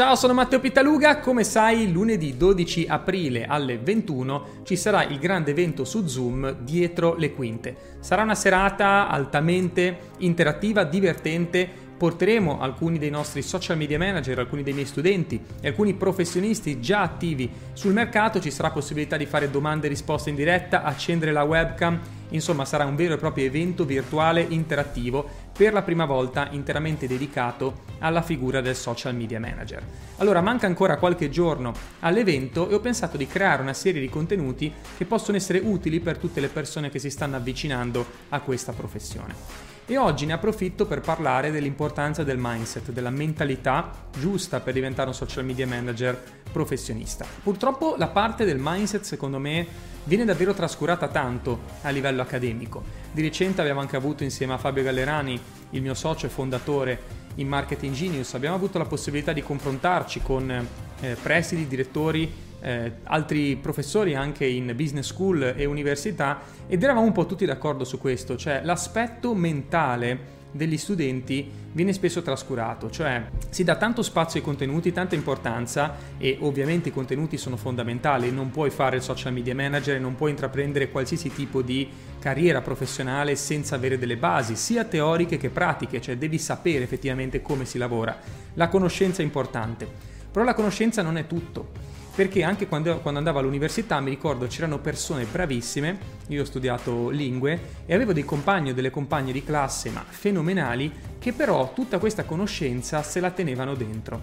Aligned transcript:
Ciao, 0.00 0.16
sono 0.16 0.32
Matteo 0.32 0.60
Pittaluga. 0.60 1.18
Come 1.18 1.44
sai, 1.44 1.92
lunedì 1.92 2.34
12 2.34 2.86
aprile 2.88 3.44
alle 3.44 3.76
21 3.76 4.62
ci 4.62 4.74
sarà 4.74 5.04
il 5.04 5.18
grande 5.18 5.50
evento 5.50 5.84
su 5.84 6.06
Zoom 6.06 6.52
dietro 6.62 7.16
le 7.16 7.34
quinte. 7.34 7.76
Sarà 8.00 8.22
una 8.22 8.34
serata 8.34 9.10
altamente 9.10 10.12
interattiva, 10.20 10.84
divertente 10.84 11.68
porteremo 11.98 12.62
alcuni 12.62 12.96
dei 12.96 13.10
nostri 13.10 13.42
social 13.42 13.76
media 13.76 13.98
manager, 13.98 14.38
alcuni 14.38 14.62
dei 14.62 14.72
miei 14.72 14.86
studenti 14.86 15.38
e 15.60 15.68
alcuni 15.68 15.92
professionisti 15.92 16.80
già 16.80 17.02
attivi 17.02 17.50
sul 17.74 17.92
mercato, 17.92 18.40
ci 18.40 18.50
sarà 18.50 18.70
possibilità 18.70 19.18
di 19.18 19.26
fare 19.26 19.50
domande 19.50 19.84
e 19.84 19.90
risposte 19.90 20.30
in 20.30 20.36
diretta, 20.36 20.82
accendere 20.82 21.30
la 21.30 21.42
webcam, 21.42 22.00
insomma 22.30 22.64
sarà 22.64 22.84
un 22.84 22.96
vero 22.96 23.14
e 23.14 23.18
proprio 23.18 23.44
evento 23.44 23.84
virtuale 23.84 24.44
interattivo 24.48 25.28
per 25.56 25.72
la 25.72 25.82
prima 25.82 26.04
volta 26.04 26.48
interamente 26.50 27.06
dedicato 27.06 27.82
alla 27.98 28.22
figura 28.22 28.60
del 28.60 28.76
social 28.76 29.14
media 29.14 29.38
manager. 29.38 29.82
Allora 30.16 30.40
manca 30.40 30.66
ancora 30.66 30.96
qualche 30.96 31.28
giorno 31.28 31.72
all'evento 32.00 32.68
e 32.68 32.74
ho 32.74 32.80
pensato 32.80 33.16
di 33.16 33.26
creare 33.26 33.62
una 33.62 33.74
serie 33.74 34.00
di 34.00 34.08
contenuti 34.08 34.72
che 34.96 35.04
possono 35.04 35.36
essere 35.36 35.58
utili 35.58 36.00
per 36.00 36.18
tutte 36.18 36.40
le 36.40 36.48
persone 36.48 36.90
che 36.90 36.98
si 36.98 37.10
stanno 37.10 37.36
avvicinando 37.36 38.06
a 38.30 38.40
questa 38.40 38.72
professione. 38.72 39.69
E 39.90 39.96
oggi 39.96 40.24
ne 40.24 40.34
approfitto 40.34 40.86
per 40.86 41.00
parlare 41.00 41.50
dell'importanza 41.50 42.22
del 42.22 42.38
mindset, 42.38 42.92
della 42.92 43.10
mentalità 43.10 43.90
giusta 44.16 44.60
per 44.60 44.72
diventare 44.72 45.08
un 45.08 45.16
social 45.16 45.44
media 45.44 45.66
manager 45.66 46.16
professionista. 46.52 47.26
Purtroppo 47.42 47.96
la 47.98 48.06
parte 48.06 48.44
del 48.44 48.58
mindset, 48.60 49.02
secondo 49.02 49.40
me, 49.40 49.66
viene 50.04 50.24
davvero 50.24 50.54
trascurata 50.54 51.08
tanto 51.08 51.62
a 51.82 51.88
livello 51.88 52.22
accademico. 52.22 52.84
Di 53.10 53.20
recente 53.20 53.62
abbiamo 53.62 53.80
anche 53.80 53.96
avuto 53.96 54.22
insieme 54.22 54.52
a 54.52 54.58
Fabio 54.58 54.84
Gallerani, 54.84 55.40
il 55.70 55.82
mio 55.82 55.94
socio 55.94 56.26
e 56.26 56.28
fondatore 56.28 57.02
in 57.34 57.48
Marketing 57.48 57.92
Genius, 57.92 58.34
abbiamo 58.34 58.54
avuto 58.54 58.78
la 58.78 58.84
possibilità 58.84 59.32
di 59.32 59.42
confrontarci 59.42 60.22
con 60.22 60.68
eh, 61.00 61.16
presidi, 61.20 61.66
direttori 61.66 62.49
eh, 62.60 62.92
altri 63.04 63.56
professori 63.56 64.14
anche 64.14 64.46
in 64.46 64.72
business 64.76 65.06
school 65.06 65.54
e 65.56 65.64
università 65.64 66.40
ed 66.66 66.82
eravamo 66.82 67.06
un 67.06 67.12
po' 67.12 67.26
tutti 67.26 67.44
d'accordo 67.44 67.84
su 67.84 67.98
questo, 67.98 68.36
cioè 68.36 68.60
l'aspetto 68.64 69.34
mentale 69.34 70.38
degli 70.52 70.76
studenti 70.76 71.48
viene 71.72 71.92
spesso 71.92 72.22
trascurato, 72.22 72.90
cioè 72.90 73.24
si 73.50 73.62
dà 73.62 73.76
tanto 73.76 74.02
spazio 74.02 74.40
ai 74.40 74.44
contenuti, 74.44 74.92
tanta 74.92 75.14
importanza 75.14 75.94
e 76.18 76.38
ovviamente 76.40 76.88
i 76.88 76.92
contenuti 76.92 77.36
sono 77.36 77.56
fondamentali, 77.56 78.32
non 78.32 78.50
puoi 78.50 78.70
fare 78.70 78.96
il 78.96 79.02
social 79.02 79.32
media 79.32 79.54
manager, 79.54 80.00
non 80.00 80.16
puoi 80.16 80.30
intraprendere 80.30 80.90
qualsiasi 80.90 81.32
tipo 81.32 81.62
di 81.62 81.88
carriera 82.18 82.60
professionale 82.60 83.36
senza 83.36 83.76
avere 83.76 83.98
delle 83.98 84.16
basi, 84.16 84.56
sia 84.56 84.84
teoriche 84.84 85.36
che 85.36 85.50
pratiche, 85.50 86.00
cioè 86.00 86.16
devi 86.16 86.38
sapere 86.38 86.82
effettivamente 86.82 87.40
come 87.40 87.64
si 87.64 87.78
lavora. 87.78 88.18
La 88.54 88.68
conoscenza 88.68 89.22
è 89.22 89.24
importante, 89.24 89.88
però 90.30 90.44
la 90.44 90.54
conoscenza 90.54 91.02
non 91.02 91.16
è 91.16 91.26
tutto 91.26 91.90
perché 92.20 92.42
anche 92.42 92.68
quando, 92.68 92.98
quando, 92.98 93.18
andavo 93.18 93.38
all'università 93.38 93.98
mi 93.98 94.10
ricordo 94.10 94.46
c'erano 94.46 94.78
persone 94.78 95.24
bravissime, 95.24 95.98
io 96.26 96.42
ho 96.42 96.44
studiato 96.44 97.08
lingue 97.08 97.78
e 97.86 97.94
avevo 97.94 98.12
dei 98.12 98.26
compagni 98.26 98.72
o 98.72 98.74
delle 98.74 98.90
compagne 98.90 99.32
di 99.32 99.42
classe 99.42 99.88
ma 99.88 100.04
fenomenali 100.06 100.92
che 101.18 101.32
però 101.32 101.72
tutta 101.72 101.98
questa 101.98 102.24
conoscenza 102.24 103.02
se 103.02 103.20
la 103.20 103.30
tenevano 103.30 103.74
dentro. 103.74 104.20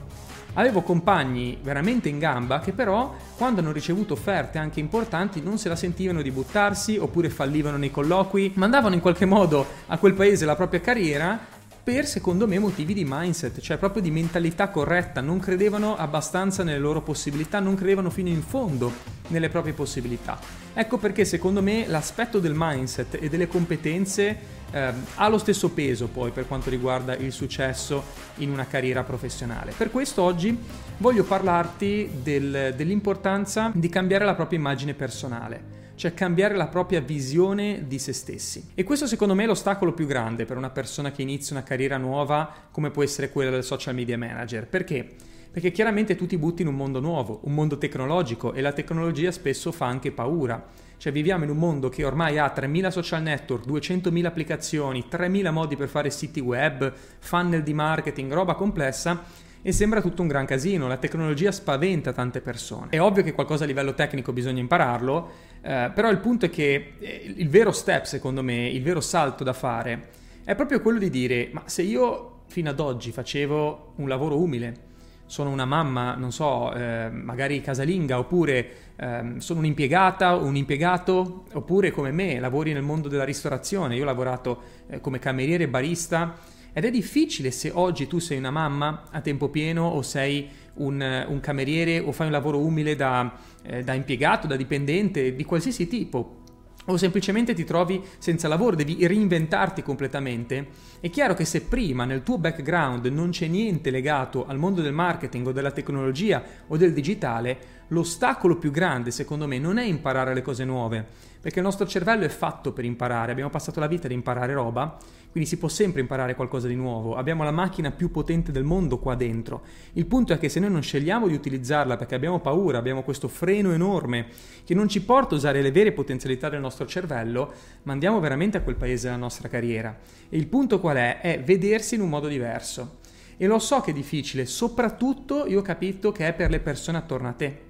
Avevo 0.54 0.84
compagni 0.84 1.58
veramente 1.59 2.08
in 2.08 2.20
gamba 2.20 2.59
che 2.59 2.72
però 2.72 3.16
quando 3.36 3.62
hanno 3.62 3.72
ricevuto 3.72 4.14
offerte 4.14 4.59
anche 4.59 4.80
importanti 4.80 5.42
non 5.42 5.58
se 5.58 5.67
la 5.67 5.76
sentivano 5.76 6.22
di 6.22 6.30
buttarsi 6.30 6.98
oppure 6.98 7.32
fallivano 7.32 7.78
nei 7.78 7.89
colloqui, 7.89 8.52
mandavano 8.58 8.94
in 8.94 9.02
qualche 9.02 9.26
modo 9.26 9.66
a 9.88 9.98
quel 9.98 10.14
paese 10.14 10.45
la 10.45 10.56
propria 10.56 10.82
carriera 10.82 11.57
per 11.88 12.06
secondo 12.06 12.50
me 12.50 12.60
motivi 12.60 12.94
di 12.94 13.06
mindset, 13.08 13.62
cioè 13.62 13.78
proprio 13.78 14.02
di 14.02 14.12
mentalità 14.12 14.68
corretta, 14.68 15.22
non 15.22 15.40
credevano 15.40 15.96
abbastanza 15.96 16.62
nelle 16.62 16.80
loro 16.80 17.02
possibilità, 17.02 17.62
non 17.62 17.76
credevano 17.76 18.10
fino 18.10 18.28
in 18.28 18.42
fondo 18.42 18.92
nelle 19.28 19.48
proprie 19.48 19.72
possibilità. 19.72 20.38
Ecco 20.74 20.98
perché 20.98 21.24
secondo 21.24 21.62
me 21.62 21.88
l'aspetto 21.88 22.40
del 22.40 22.52
mindset 22.54 23.20
e 23.22 23.30
delle 23.30 23.48
competenze 23.48 24.38
eh, 24.70 24.94
ha 25.16 25.30
lo 25.30 25.38
stesso 25.38 25.70
peso 25.70 26.08
poi 26.08 26.32
per 26.32 26.45
quanto 26.45 26.70
riguarda 26.70 27.16
il 27.16 27.32
successo 27.32 28.04
in 28.40 28.52
una 28.52 28.67
carriera 28.67 29.06
professionale. 29.06 29.72
Per 29.72 29.90
questo 29.90 30.23
oggi 30.23 30.60
voglio 30.98 31.23
parlarti 31.23 32.20
del, 32.22 32.73
dell'importanza 32.76 33.72
di 33.73 33.88
cambiare 33.88 34.26
la 34.26 34.36
propria 34.36 34.60
immagine 34.60 34.94
personale 34.94 35.78
cioè 35.98 36.14
cambiare 36.14 36.56
la 36.56 36.68
propria 36.68 37.02
visione 37.02 37.86
di 37.88 37.98
se 37.98 38.14
stessi. 38.14 38.70
E 38.76 38.84
questo 38.84 39.08
secondo 39.08 39.34
me 39.34 39.44
è 39.44 39.48
l'ostacolo 39.48 39.94
più 39.94 40.06
grande 40.06 40.46
per 40.46 40.56
una 40.56 40.70
persona 40.70 41.12
che 41.12 41.24
inizia 41.24 41.56
una 41.56 41.66
carriera 41.66 41.98
nuova 41.98 42.54
come 42.70 42.92
può 42.92 43.02
essere 43.02 43.32
quella 43.32 43.50
del 43.50 43.64
social 43.64 43.96
media 43.96 44.16
manager. 44.16 44.68
Perché? 44.68 45.16
Perché 45.52 45.72
chiaramente 45.72 46.16
tu 46.16 46.28
ti 46.28 46.38
butti 46.38 46.62
in 46.62 46.68
un 46.68 46.76
mondo 46.76 47.00
nuovo, 47.00 47.40
un 47.46 47.56
mondo 47.56 47.80
tecnologico 47.80 48.54
e 48.54 48.62
la 48.62 48.74
tecnologia 48.74 49.32
spesso 49.32 49.72
fa 49.72 49.88
anche 49.88 50.12
paura. 50.12 50.64
Cioè 50.98 51.12
viviamo 51.12 51.46
in 51.46 51.50
un 51.50 51.58
mondo 51.58 51.90
che 51.90 52.06
ormai 52.06 52.38
ha 52.38 52.54
3.000 52.56 52.90
social 52.90 53.24
network, 53.24 53.66
200.000 53.66 54.26
applicazioni, 54.26 55.06
3.000 55.10 55.52
modi 55.52 55.76
per 55.76 55.88
fare 55.88 56.12
siti 56.12 56.40
web, 56.40 56.94
funnel 57.18 57.64
di 57.64 57.74
marketing, 57.74 58.32
roba 58.32 58.54
complessa 58.54 59.24
e 59.68 59.72
sembra 59.72 60.02
tutto 60.02 60.22
un 60.22 60.28
gran 60.28 60.46
casino, 60.46 60.88
la 60.88 60.98
tecnologia 60.98 61.52
spaventa 61.52 62.14
tante 62.14 62.40
persone. 62.40 62.90
È 62.92 63.02
ovvio 63.02 63.24
che 63.24 63.34
qualcosa 63.34 63.64
a 63.64 63.68
livello 63.68 63.94
tecnico 63.94 64.32
bisogna 64.32 64.62
impararlo, 64.62 65.30
eh, 65.67 65.92
però 65.94 66.10
il 66.10 66.20
punto 66.20 66.45
è 66.45 66.50
che 66.50 66.94
eh, 66.98 67.33
il 67.36 67.50
vero 67.50 67.73
step, 67.73 68.05
secondo 68.05 68.42
me, 68.42 68.70
il 68.70 68.82
vero 68.82 69.02
salto 69.02 69.44
da 69.44 69.52
fare 69.52 70.16
è 70.45 70.55
proprio 70.55 70.80
quello 70.80 70.98
di 70.98 71.10
dire, 71.10 71.50
ma 71.52 71.64
se 71.66 71.82
io 71.82 72.44
fino 72.48 72.70
ad 72.70 72.80
oggi 72.80 73.11
facevo 73.11 73.95
un 73.98 74.08
lavoro 74.08 74.39
umile, 74.39 74.86
sono 75.26 75.50
una 75.50 75.66
mamma, 75.66 76.16
non 76.16 76.32
so, 76.32 76.73
eh, 76.73 77.10
magari 77.11 77.60
casalinga, 77.60 78.17
oppure 78.17 78.70
eh, 78.95 79.33
sono 79.39 79.60
un'impiegata, 79.60 80.36
un 80.36 80.55
impiegato, 80.55 81.44
oppure 81.52 81.92
come 81.92 82.11
me, 82.11 82.39
lavori 82.39 82.72
nel 82.72 82.82
mondo 82.82 83.10
della 83.10 83.26
ristorazione. 83.26 83.98
Io 83.98 84.04
ho 84.04 84.05
lavorato 84.05 84.61
eh, 84.88 85.02
come 85.02 85.20
cameriere 85.20 85.67
barista 85.67 86.36
ed 86.72 86.86
è 86.86 86.92
difficile 86.92 87.52
se 87.52 87.72
oggi 87.73 88.08
tu 88.08 88.20
sei 88.20 88.38
una 88.38 88.52
mamma 88.52 89.08
a 89.11 89.20
tempo 89.20 89.49
pieno 89.49 89.86
o 89.86 90.02
sei 90.02 90.48
un, 90.77 91.26
un 91.27 91.39
cameriere 91.39 91.99
o 91.99 92.11
fai 92.11 92.27
un 92.27 92.33
lavoro 92.33 92.60
umile 92.60 92.95
da, 92.95 93.33
eh, 93.64 93.83
da 93.83 93.93
impiegato, 93.93 94.48
da 94.48 94.55
dipendente, 94.55 95.36
di 95.36 95.45
qualsiasi 95.45 95.88
tipo 95.88 96.45
o 96.89 96.98
semplicemente 96.98 97.54
ti 97.54 97.65
trovi 97.65 98.02
senza 98.17 98.48
lavoro, 98.48 98.76
devi 98.76 99.05
reinventarti 99.05 99.82
completamente, 99.82 100.67
è 100.99 101.10
chiaro 101.10 101.33
che 101.33 101.43
se 101.43 101.64
prima 101.64 102.05
nel 102.05 102.23
tuo 102.23 102.37
background 102.37 103.05
non 103.08 103.32
c'è 103.32 103.48
niente 103.48 103.89
legato 103.89 104.45
al 104.45 104.58
mondo 104.58 104.82
del 104.82 104.93
marketing 104.93 105.48
o 105.48 105.52
della 105.52 105.71
tecnologia 105.71 106.42
o 106.67 106.77
del 106.77 106.93
digitale, 106.93 107.58
l'ostacolo 107.89 108.58
più 108.58 108.71
grande 108.71 109.11
secondo 109.11 109.48
me 109.48 109.59
non 109.59 109.77
è 109.77 109.83
imparare 109.83 110.33
le 110.33 110.42
cose 110.42 110.65
nuove, 110.65 111.05
perché 111.39 111.59
il 111.59 111.65
nostro 111.65 111.87
cervello 111.87 112.25
è 112.25 112.30
fatto 112.30 112.73
per 112.73 112.83
imparare, 112.83 113.31
abbiamo 113.31 113.49
passato 113.49 113.80
la 113.80 113.87
vita 113.87 114.08
ad 114.08 114.11
imparare 114.11 114.53
roba, 114.53 114.98
quindi 115.31 115.48
si 115.48 115.58
può 115.58 115.67
sempre 115.67 116.02
imparare 116.02 116.36
qualcosa 116.36 116.67
di 116.67 116.75
nuovo, 116.75 117.15
abbiamo 117.15 117.43
la 117.43 117.52
macchina 117.52 117.92
più 117.92 118.09
potente 118.09 118.52
del 118.52 118.64
mondo 118.64 118.98
qua 118.98 119.15
dentro. 119.15 119.61
Il 119.93 120.05
punto 120.08 120.33
è 120.33 120.39
che 120.39 120.49
se 120.49 120.59
noi 120.59 120.71
non 120.71 120.81
scegliamo 120.81 121.27
di 121.27 121.36
utilizzarla 121.36 121.95
perché 121.95 122.15
abbiamo 122.15 122.39
paura, 122.39 122.80
abbiamo 122.80 123.03
questo 123.03 123.27
freno 123.27 123.71
enorme 123.71 124.27
che 124.65 124.73
non 124.73 124.87
ci 124.87 125.02
porta 125.04 125.36
a 125.36 125.37
usare 125.37 125.61
le 125.61 125.71
vere 125.71 125.92
potenzialità 125.92 126.49
del 126.49 126.59
nostro 126.59 126.87
cervello, 126.87 127.54
mandiamo 127.83 128.19
veramente 128.19 128.57
a 128.57 128.62
quel 128.62 128.75
paese 128.75 129.09
la 129.09 129.15
nostra 129.15 129.48
carriera. 129.48 129.95
E 130.27 130.38
il 130.38 130.48
punto 130.48 130.80
qual 130.80 130.98
è? 130.98 131.21
È 131.21 131.44
vedersi 131.44 131.95
in 131.95 132.01
un 132.01 132.09
modo 132.09 132.27
diverso. 132.27 132.98
E 133.38 133.45
lo 133.45 133.59
so 133.59 133.81
che 133.81 133.92
è 133.92 133.94
difficile, 133.94 134.48
soprattutto 134.48 135.45
io 135.45 135.59
ho 135.59 135.62
capito 135.62 136.12
che 136.12 136.27
è 136.27 136.33
per 136.33 136.50
le 136.50 136.59
persone 136.59 136.98
attorno 136.98 137.27
a 137.27 137.33
te. 137.33 137.67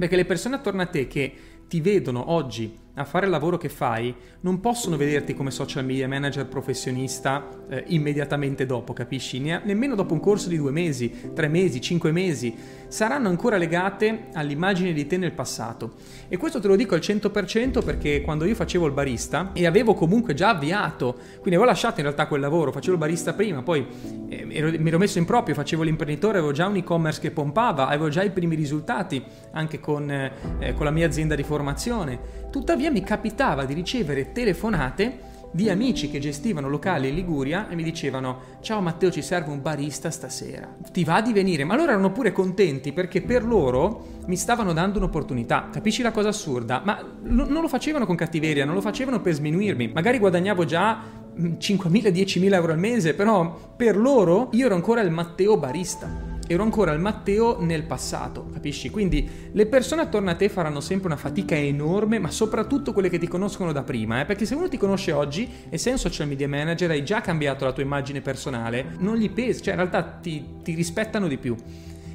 Perché 0.00 0.16
le 0.16 0.24
persone 0.24 0.54
attorno 0.54 0.80
a 0.80 0.86
te 0.86 1.06
che 1.06 1.30
ti 1.68 1.82
vedono 1.82 2.30
oggi 2.30 2.74
a 2.94 3.04
fare 3.04 3.26
il 3.26 3.30
lavoro 3.30 3.56
che 3.56 3.68
fai, 3.68 4.14
non 4.40 4.60
possono 4.60 4.96
vederti 4.96 5.34
come 5.34 5.50
social 5.50 5.84
media 5.84 6.08
manager 6.08 6.46
professionista 6.46 7.48
eh, 7.68 7.84
immediatamente 7.88 8.66
dopo, 8.66 8.92
capisci? 8.92 9.38
Ne- 9.38 9.60
nemmeno 9.64 9.94
dopo 9.94 10.12
un 10.12 10.20
corso 10.20 10.48
di 10.48 10.56
due 10.56 10.70
mesi, 10.70 11.32
tre 11.34 11.48
mesi, 11.48 11.80
cinque 11.80 12.10
mesi. 12.10 12.54
Saranno 12.88 13.28
ancora 13.28 13.56
legate 13.56 14.28
all'immagine 14.32 14.92
di 14.92 15.06
te 15.06 15.16
nel 15.16 15.32
passato. 15.32 15.94
E 16.28 16.36
questo 16.36 16.58
te 16.60 16.66
lo 16.66 16.74
dico 16.74 16.94
al 16.94 17.00
100% 17.00 17.84
perché 17.84 18.20
quando 18.22 18.44
io 18.44 18.54
facevo 18.54 18.86
il 18.86 18.92
barista 18.92 19.52
e 19.52 19.66
avevo 19.66 19.94
comunque 19.94 20.34
già 20.34 20.48
avviato, 20.48 21.12
quindi 21.34 21.54
avevo 21.54 21.66
lasciato 21.66 22.00
in 22.00 22.06
realtà 22.06 22.26
quel 22.26 22.40
lavoro, 22.40 22.72
facevo 22.72 22.94
il 22.94 22.98
barista 22.98 23.32
prima, 23.32 23.62
poi 23.62 23.86
eh, 24.28 24.46
ero, 24.50 24.70
mi 24.78 24.88
ero 24.88 24.98
messo 24.98 25.18
in 25.18 25.24
proprio, 25.24 25.54
facevo 25.54 25.84
l'imprenditore, 25.84 26.38
avevo 26.38 26.52
già 26.52 26.66
un 26.66 26.76
e-commerce 26.76 27.20
che 27.20 27.30
pompava, 27.30 27.86
avevo 27.86 28.08
già 28.08 28.22
i 28.22 28.30
primi 28.30 28.56
risultati 28.56 29.22
anche 29.52 29.78
con, 29.78 30.10
eh, 30.10 30.74
con 30.74 30.84
la 30.84 30.90
mia 30.90 31.06
azienda 31.06 31.34
di 31.36 31.44
formazione. 31.44 32.48
Tuttavia 32.50 32.79
mi 32.88 33.02
capitava 33.02 33.66
di 33.66 33.74
ricevere 33.74 34.32
telefonate 34.32 35.28
di 35.52 35.68
amici 35.68 36.08
che 36.08 36.20
gestivano 36.20 36.68
locali 36.68 37.08
in 37.08 37.14
Liguria 37.14 37.68
e 37.68 37.74
mi 37.74 37.82
dicevano 37.82 38.58
ciao 38.60 38.80
Matteo 38.80 39.10
ci 39.10 39.20
serve 39.20 39.50
un 39.50 39.60
barista 39.60 40.10
stasera. 40.10 40.68
Ti 40.90 41.04
va 41.04 41.20
di 41.20 41.32
venire? 41.32 41.64
Ma 41.64 41.74
loro 41.74 41.90
erano 41.90 42.12
pure 42.12 42.32
contenti 42.32 42.92
perché 42.92 43.20
per 43.20 43.44
loro 43.44 44.18
mi 44.26 44.36
stavano 44.36 44.72
dando 44.72 44.98
un'opportunità. 44.98 45.68
Capisci 45.72 46.02
la 46.02 46.12
cosa 46.12 46.28
assurda? 46.28 46.80
Ma 46.84 47.04
lo, 47.24 47.50
non 47.50 47.62
lo 47.62 47.68
facevano 47.68 48.06
con 48.06 48.16
cattiveria 48.16 48.64
non 48.64 48.74
lo 48.74 48.80
facevano 48.80 49.20
per 49.20 49.34
sminuirmi. 49.34 49.90
Magari 49.92 50.18
guadagnavo 50.18 50.64
già 50.64 51.02
5.000-10.000 51.36 52.52
euro 52.54 52.72
al 52.72 52.78
mese 52.78 53.14
però 53.14 53.58
per 53.76 53.96
loro 53.96 54.48
io 54.52 54.66
ero 54.66 54.74
ancora 54.74 55.00
il 55.00 55.10
Matteo 55.10 55.56
barista 55.56 56.29
ero 56.52 56.64
ancora 56.64 56.90
il 56.90 56.98
Matteo 56.98 57.60
nel 57.60 57.84
passato, 57.84 58.48
capisci? 58.52 58.90
Quindi 58.90 59.28
le 59.52 59.66
persone 59.66 60.02
attorno 60.02 60.30
a 60.30 60.34
te 60.34 60.48
faranno 60.48 60.80
sempre 60.80 61.06
una 61.06 61.16
fatica 61.16 61.54
enorme, 61.54 62.18
ma 62.18 62.28
soprattutto 62.32 62.92
quelle 62.92 63.08
che 63.08 63.18
ti 63.18 63.28
conoscono 63.28 63.70
da 63.70 63.84
prima, 63.84 64.20
eh? 64.20 64.24
perché 64.24 64.46
se 64.46 64.56
uno 64.56 64.68
ti 64.68 64.76
conosce 64.76 65.12
oggi 65.12 65.48
e 65.68 65.78
sei 65.78 65.92
un 65.92 65.98
social 66.00 66.26
media 66.26 66.48
manager, 66.48 66.90
hai 66.90 67.04
già 67.04 67.20
cambiato 67.20 67.64
la 67.64 67.70
tua 67.70 67.84
immagine 67.84 68.20
personale, 68.20 68.96
non 68.98 69.14
gli 69.14 69.30
pesi, 69.30 69.62
cioè 69.62 69.74
in 69.74 69.78
realtà 69.78 70.02
ti, 70.02 70.44
ti 70.64 70.74
rispettano 70.74 71.28
di 71.28 71.38
più 71.38 71.54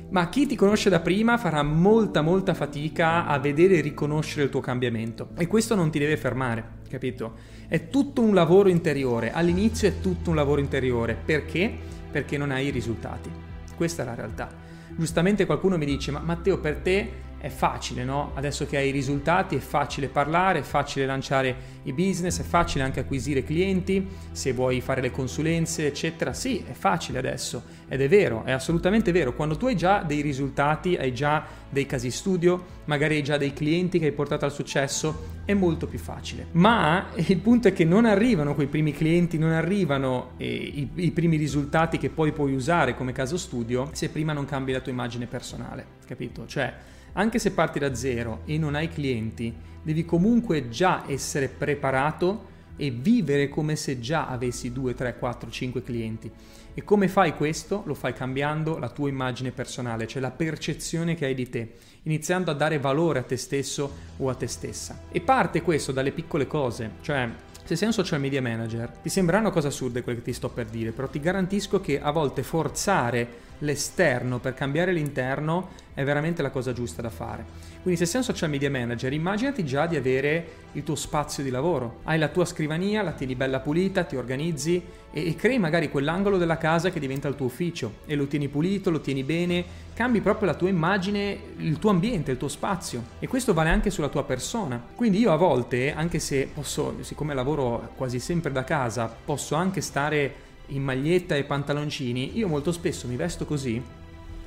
ma 0.08 0.30
chi 0.30 0.46
ti 0.46 0.56
conosce 0.56 0.90
da 0.90 1.00
prima 1.00 1.38
farà 1.38 1.64
molta 1.64 2.22
molta 2.22 2.54
fatica 2.54 3.26
a 3.26 3.40
vedere 3.40 3.78
e 3.78 3.82
riconoscere 3.82 4.44
il 4.44 4.50
tuo 4.50 4.60
cambiamento 4.60 5.30
e 5.36 5.48
questo 5.48 5.76
non 5.76 5.90
ti 5.90 5.98
deve 5.98 6.16
fermare, 6.16 6.64
capito? 6.90 7.34
È 7.68 7.88
tutto 7.88 8.22
un 8.22 8.34
lavoro 8.34 8.70
interiore, 8.70 9.32
all'inizio 9.32 9.88
è 9.88 10.00
tutto 10.02 10.30
un 10.30 10.36
lavoro 10.36 10.62
interiore, 10.62 11.18
perché? 11.26 11.74
Perché 12.12 12.38
non 12.38 12.52
hai 12.52 12.68
i 12.68 12.72
risultati. 12.72 13.45
Questa 13.76 14.04
è 14.04 14.06
la 14.06 14.16
realtà. 14.16 14.50
Giustamente 14.96 15.46
qualcuno 15.46 15.78
mi 15.78 15.86
dice, 15.86 16.12
ma 16.12 16.20
Matteo 16.20 16.60
per 16.60 16.78
te 16.78 17.12
è 17.46 17.50
facile, 17.50 18.04
no? 18.04 18.32
Adesso 18.34 18.66
che 18.66 18.78
hai 18.78 18.88
i 18.88 18.92
risultati 18.92 19.56
è 19.56 19.60
facile 19.60 20.08
parlare, 20.08 20.60
è 20.60 20.64
facile 20.64 21.06
lanciare 21.06 21.56
i 21.84 21.94
business, 21.94 22.40
è 22.40 22.44
facile 22.44 22.84
anche 22.84 23.02
acquisire 23.02 23.44
clienti, 23.44 24.08
se 24.32 24.52
vuoi 24.52 24.82
fare 24.82 25.00
le 25.00 25.12
consulenze, 25.12 25.86
eccetera. 25.86 26.34
Sì, 26.34 26.66
è 26.68 26.74
facile 26.74 27.20
adesso 27.20 27.62
ed 27.88 28.02
è 28.02 28.08
vero, 28.10 28.46
è 28.46 28.52
assolutamente 28.52 29.12
vero. 29.12 29.36
Quando 29.36 29.58
tu 29.58 29.68
hai 29.68 29.78
già 29.78 30.02
dei 30.02 30.22
risultati, 30.22 30.96
hai 30.96 31.14
già 31.14 31.46
dei 31.70 31.86
casi 31.86 32.10
studio, 32.10 32.66
magari 32.86 33.18
hai 33.18 33.24
già 33.24 33.38
dei 33.38 33.54
clienti 33.54 34.00
che 34.00 34.06
hai 34.06 34.12
portato 34.12 34.46
al 34.46 34.52
successo, 34.52 35.34
è 35.46 35.54
molto 35.54 35.86
più 35.86 36.00
facile. 36.00 36.48
Ma 36.54 37.10
il 37.14 37.38
punto 37.38 37.68
è 37.68 37.74
che 37.74 37.86
non 37.86 38.06
arrivano 38.06 38.56
quei 38.56 38.66
primi 38.66 38.92
clienti, 38.92 39.38
non 39.38 39.52
arrivano 39.52 40.32
eh, 40.38 40.48
i, 40.48 40.90
i 40.96 41.12
primi 41.12 41.38
risultati 41.38 42.00
che 42.00 42.10
poi 42.10 42.32
puoi 42.32 42.56
usare 42.56 42.96
come 42.96 43.12
caso 43.12 43.38
studio 43.38 43.90
se 43.92 44.10
prima 44.10 44.34
non 44.34 44.46
cambi 44.46 44.72
la 44.72 44.80
tua 44.80 44.92
immagine 44.92 45.28
personale, 45.28 45.86
capito? 46.08 46.48
Cioè 46.48 46.94
anche 47.18 47.40
se 47.40 47.52
parti 47.52 47.80
da 47.80 47.96
zero 47.96 48.42
e 48.46 48.58
non 48.58 48.76
hai 48.76 48.90
clienti, 48.90 49.54
devi 49.82 50.04
comunque 50.04 50.68
già 50.70 51.04
essere 51.08 51.48
preparato 51.48 52.54
e 52.76 52.90
vivere 52.90 53.48
come 53.48 53.78
se 53.78 54.00
già 54.00 54.28
avessi 54.28 54.72
2, 54.74 54.94
3, 54.94 55.18
4, 55.18 55.50
5 55.50 55.82
clienti. 55.82 56.32
E 56.74 56.84
come 56.84 57.08
fai 57.08 57.34
questo? 57.34 57.84
Lo 57.86 57.94
fai 57.94 58.14
cambiando 58.14 58.78
la 58.78 58.90
tua 58.90 59.08
immagine 59.08 59.52
personale, 59.52 60.08
cioè 60.08 60.22
la 60.22 60.32
percezione 60.32 61.16
che 61.16 61.26
hai 61.26 61.34
di 61.34 61.48
te, 61.48 61.76
iniziando 62.04 62.52
a 62.52 62.54
dare 62.54 62.80
valore 62.80 63.20
a 63.20 63.24
te 63.24 63.38
stesso 63.38 63.94
o 64.18 64.28
a 64.30 64.36
te 64.36 64.48
stessa. 64.48 65.04
E 65.10 65.22
parte 65.22 65.62
questo 65.62 65.94
dalle 65.94 66.12
piccole 66.12 66.48
cose, 66.48 66.96
cioè 67.00 67.30
se 67.64 67.76
sei 67.76 67.88
un 67.88 67.94
social 67.94 68.20
media 68.20 68.42
manager, 68.42 68.90
ti 68.90 69.10
sembrano 69.10 69.52
cose 69.52 69.68
assurde 69.68 70.04
quelle 70.04 70.20
che 70.20 70.26
ti 70.26 70.34
sto 70.34 70.50
per 70.50 70.66
dire, 70.66 70.92
però 70.92 71.08
ti 71.08 71.20
garantisco 71.20 71.80
che 71.80 72.00
a 72.00 72.12
volte 72.12 72.44
forzare 72.44 73.28
l'esterno 73.60 74.40
per 74.40 74.54
cambiare 74.54 74.92
l'interno 74.92 75.70
è 75.94 76.04
veramente 76.04 76.42
la 76.42 76.50
cosa 76.50 76.74
giusta 76.74 77.02
da 77.02 77.10
fare. 77.10 77.46
Quindi 77.82 78.00
se 78.00 78.06
sei 78.06 78.20
un 78.20 78.26
social 78.26 78.50
media 78.50 78.70
manager, 78.70 79.14
immaginati 79.14 79.64
già 79.64 79.86
di 79.86 79.96
avere 79.96 80.64
il 80.74 80.84
tuo 80.84 80.96
spazio 80.96 81.44
di 81.44 81.50
lavoro. 81.50 82.00
Hai 82.04 82.20
la 82.20 82.28
tua 82.28 82.44
scrivania, 82.44 83.02
la 83.02 83.14
tieni 83.14 83.36
bella 83.36 83.60
pulita, 83.60 84.04
ti 84.04 84.16
organizzi 84.16 84.84
e, 85.12 85.30
e 85.30 85.36
crei 85.36 85.58
magari 85.58 85.90
quell'angolo 85.90 86.38
della 86.38 86.58
casa 86.58 86.90
che 86.90 87.00
diventa 87.00 87.28
il 87.28 87.36
tuo 87.36 87.46
ufficio 87.46 88.00
e 88.06 88.16
lo 88.16 88.28
tieni 88.28 88.50
pulito, 88.50 88.90
lo 88.90 89.00
tieni 89.00 89.24
bene, 89.24 89.64
cambi 89.94 90.20
proprio 90.20 90.48
la 90.48 90.56
tua 90.56 90.68
immagine, 90.68 91.38
il 91.58 91.80
tuo 91.80 91.92
ambiente, 91.92 92.32
il 92.32 92.38
tuo 92.38 92.50
spazio. 92.50 93.04
E 93.20 93.28
questo 93.28 93.54
vale 93.54 93.70
anche 93.70 93.90
sulla 93.90 94.10
tua 94.10 94.26
persona. 94.26 94.84
Quindi 94.96 95.20
io 95.20 95.32
a 95.32 95.38
volte, 95.38 95.94
anche 95.94 96.20
se 96.20 96.50
posso, 96.54 96.98
siccome 97.02 97.34
lavoro 97.34 97.92
quasi 97.96 98.20
sempre 98.20 98.52
da 98.52 98.64
casa, 98.64 99.14
posso 99.24 99.56
anche 99.56 99.80
stare 99.80 100.45
in 100.68 100.84
maglietta 100.84 101.36
e 101.36 101.44
pantaloncini, 101.44 102.38
io 102.38 102.48
molto 102.48 102.72
spesso 102.72 103.08
mi 103.08 103.16
vesto 103.16 103.46
così, 103.46 103.82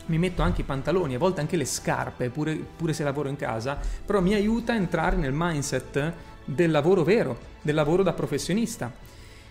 mi 0.06 0.18
metto 0.18 0.42
anche 0.42 0.62
i 0.62 0.64
pantaloni, 0.64 1.14
a 1.14 1.18
volte 1.18 1.40
anche 1.40 1.56
le 1.56 1.64
scarpe, 1.64 2.30
pure, 2.30 2.54
pure 2.54 2.92
se 2.92 3.04
lavoro 3.04 3.28
in 3.28 3.36
casa, 3.36 3.78
però 4.04 4.20
mi 4.20 4.34
aiuta 4.34 4.72
a 4.72 4.76
entrare 4.76 5.16
nel 5.16 5.32
mindset 5.34 6.12
del 6.44 6.70
lavoro 6.70 7.04
vero, 7.04 7.38
del 7.60 7.74
lavoro 7.74 8.02
da 8.02 8.12
professionista. 8.12 8.90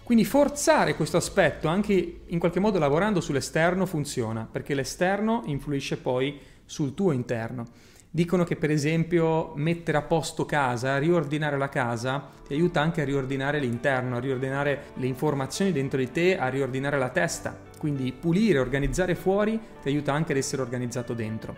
Quindi 0.03 0.23
forzare 0.23 0.95
questo 0.95 1.17
aspetto, 1.17 1.67
anche 1.67 2.21
in 2.25 2.39
qualche 2.39 2.59
modo 2.59 2.79
lavorando 2.79 3.19
sull'esterno, 3.19 3.85
funziona, 3.85 4.47
perché 4.49 4.73
l'esterno 4.73 5.43
influisce 5.45 5.97
poi 5.97 6.39
sul 6.65 6.93
tuo 6.93 7.11
interno. 7.11 7.65
Dicono 8.09 8.45
che 8.45 8.55
per 8.55 8.71
esempio 8.71 9.51
mettere 9.55 9.97
a 9.97 10.01
posto 10.01 10.45
casa, 10.45 10.97
riordinare 10.97 11.57
la 11.57 11.67
casa, 11.67 12.29
ti 12.47 12.53
aiuta 12.53 12.79
anche 12.79 13.01
a 13.01 13.05
riordinare 13.05 13.59
l'interno, 13.59 14.15
a 14.15 14.19
riordinare 14.19 14.85
le 14.95 15.07
informazioni 15.07 15.73
dentro 15.73 15.99
di 15.99 16.09
te, 16.11 16.37
a 16.37 16.47
riordinare 16.47 16.97
la 16.97 17.09
testa. 17.09 17.55
Quindi 17.77 18.13
pulire, 18.13 18.59
organizzare 18.59 19.13
fuori 19.13 19.59
ti 19.81 19.89
aiuta 19.89 20.13
anche 20.13 20.31
ad 20.31 20.37
essere 20.37 20.61
organizzato 20.61 21.13
dentro. 21.13 21.55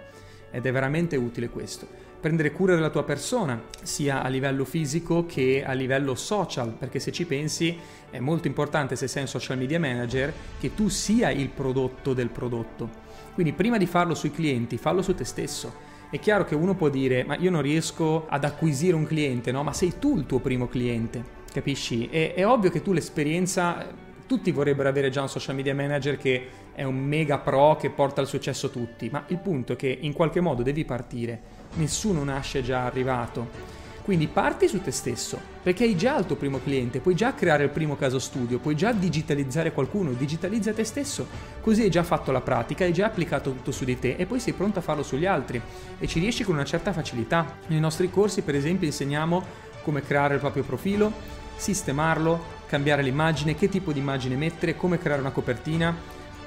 Ed 0.51 0.66
è 0.66 0.72
veramente 0.72 1.16
utile 1.16 1.50
questo. 1.50 1.88
Prendere 2.19 2.52
cura 2.52 2.74
della 2.74 2.90
tua 2.90 3.04
persona, 3.04 3.62
sia 3.84 4.24
a 4.24 4.28
livello 4.28 4.66
fisico 4.66 5.25
che 5.28 5.63
a 5.63 5.72
livello 5.74 6.16
social, 6.16 6.72
perché 6.72 7.00
se 7.00 7.12
ci 7.12 7.25
pensi 7.25 7.78
è 8.10 8.19
molto 8.19 8.48
importante 8.48 8.95
se 8.95 9.07
sei 9.07 9.22
un 9.22 9.28
social 9.30 9.57
media 9.57 9.80
manager 9.80 10.34
che 10.60 10.74
tu 10.74 10.90
sia 10.90 11.30
il 11.30 11.50
prodotto 11.50 12.13
del 12.13 12.30
prodotto. 12.30 12.90
Quindi 13.36 13.54
prima 13.54 13.78
di 13.78 13.86
farlo 13.86 14.16
sui 14.16 14.31
clienti, 14.31 14.78
fallo 14.78 15.04
su 15.04 15.13
te 15.16 15.24
stesso 15.24 15.88
è 16.09 16.19
chiaro 16.19 16.44
che 16.44 16.56
uno 16.56 16.73
può 16.73 16.89
dire, 16.89 17.23
ma 17.23 17.35
io 17.35 17.51
non 17.51 17.61
riesco 17.61 18.25
ad 18.27 18.44
acquisire 18.44 18.95
un 18.95 19.06
cliente, 19.06 19.51
no? 19.51 19.63
Ma 19.63 19.73
sei 19.73 20.00
tu 20.00 20.17
il 20.17 20.25
tuo 20.25 20.39
primo 20.39 20.67
cliente, 20.67 21.23
capisci? 21.53 22.09
E, 22.09 22.33
è 22.33 22.47
ovvio 22.47 22.71
che 22.71 22.81
tu 22.81 22.94
l'esperienza, 22.94 23.85
tutti 24.25 24.51
vorrebbero 24.51 24.89
avere 24.89 25.09
già 25.09 25.21
un 25.21 25.29
social 25.29 25.56
media 25.56 25.75
manager 25.75 26.17
che 26.17 26.47
è 26.73 26.83
un 26.83 26.97
mega 26.97 27.38
pro 27.38 27.75
che 27.75 27.91
porta 27.91 28.21
al 28.21 28.27
successo 28.27 28.69
tutti, 28.69 29.09
ma 29.11 29.23
il 29.27 29.38
punto 29.38 29.73
è 29.73 29.75
che 29.75 29.97
in 30.01 30.13
qualche 30.13 30.41
modo 30.41 30.63
devi 30.63 30.83
partire, 30.83 31.41
nessuno 31.75 32.23
nasce 32.23 32.63
già 32.63 32.85
arrivato 32.85 33.79
quindi 34.09 34.25
parti 34.25 34.67
su 34.67 34.81
te 34.81 34.89
stesso, 34.89 35.39
perché 35.61 35.83
hai 35.83 35.95
già 35.95 36.17
il 36.17 36.25
tuo 36.25 36.35
primo 36.35 36.59
cliente, 36.59 37.00
puoi 37.00 37.13
già 37.13 37.35
creare 37.35 37.65
il 37.65 37.69
primo 37.69 37.95
caso 37.95 38.17
studio, 38.17 38.57
puoi 38.57 38.75
già 38.75 38.91
digitalizzare 38.91 39.71
qualcuno, 39.71 40.13
digitalizza 40.13 40.73
te 40.73 40.83
stesso, 40.83 41.27
così 41.61 41.83
hai 41.83 41.91
già 41.91 42.01
fatto 42.01 42.31
la 42.31 42.41
pratica, 42.41 42.85
hai 42.85 42.91
già 42.91 43.06
applicato 43.06 43.51
tutto 43.51 43.71
su 43.71 43.85
di 43.85 44.00
te 44.00 44.15
e 44.17 44.25
poi 44.25 44.39
sei 44.39 44.53
pronto 44.53 44.79
a 44.79 44.81
farlo 44.81 45.03
sugli 45.03 45.27
altri 45.27 45.61
e 46.00 46.07
ci 46.07 46.19
riesci 46.19 46.44
con 46.44 46.56
una 46.56 46.63
certa 46.63 46.91
facilità. 46.91 47.57
Nei 47.67 47.79
nostri 47.79 48.09
corsi, 48.09 48.41
per 48.41 48.56
esempio, 48.56 48.88
insegniamo 48.88 49.44
come 49.83 50.01
creare 50.01 50.33
il 50.33 50.39
proprio 50.39 50.63
profilo, 50.63 51.13
sistemarlo, 51.56 52.63
cambiare 52.65 53.03
l'immagine, 53.03 53.53
che 53.53 53.69
tipo 53.69 53.91
di 53.94 54.00
immagine 54.00 54.35
mettere, 54.35 54.75
come 54.75 54.97
creare 54.97 55.21
una 55.21 55.29
copertina. 55.29 55.95